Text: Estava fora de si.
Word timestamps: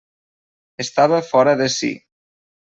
Estava 0.83 1.19
fora 1.27 1.55
de 1.61 1.69
si. 1.75 1.91